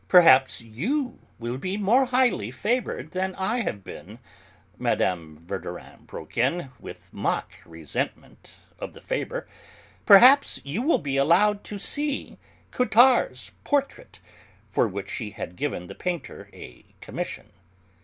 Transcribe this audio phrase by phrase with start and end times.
[0.07, 4.17] "Perhaps you will be more highly favoured than I have been,"
[4.79, 5.37] Mme.
[5.45, 9.45] Verdurin broke in, with mock resentment of the favour,
[10.07, 12.39] "perhaps you will be allowed to see
[12.71, 14.19] Cottard's portrait"
[14.71, 17.51] (for which she had given the painter a commission).